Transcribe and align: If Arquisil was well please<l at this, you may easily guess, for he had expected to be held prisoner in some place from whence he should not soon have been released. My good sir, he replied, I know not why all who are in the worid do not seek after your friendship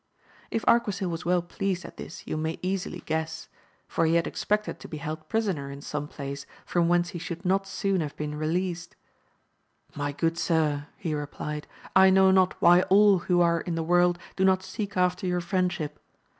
If 0.49 0.65
Arquisil 0.65 1.11
was 1.11 1.25
well 1.25 1.43
please<l 1.43 1.85
at 1.89 1.97
this, 1.97 2.25
you 2.25 2.35
may 2.35 2.57
easily 2.63 3.01
guess, 3.05 3.49
for 3.87 4.07
he 4.07 4.15
had 4.15 4.25
expected 4.25 4.79
to 4.79 4.87
be 4.87 4.97
held 4.97 5.29
prisoner 5.29 5.69
in 5.69 5.79
some 5.79 6.07
place 6.07 6.47
from 6.65 6.87
whence 6.89 7.09
he 7.09 7.19
should 7.19 7.45
not 7.45 7.67
soon 7.67 8.01
have 8.01 8.15
been 8.17 8.33
released. 8.33 8.95
My 9.95 10.11
good 10.11 10.39
sir, 10.39 10.87
he 10.97 11.13
replied, 11.13 11.67
I 11.95 12.09
know 12.09 12.31
not 12.31 12.59
why 12.59 12.81
all 12.89 13.19
who 13.29 13.41
are 13.41 13.61
in 13.61 13.75
the 13.75 13.83
worid 13.85 14.17
do 14.35 14.43
not 14.43 14.63
seek 14.63 14.97
after 14.97 15.27
your 15.27 15.39
friendship 15.39 15.99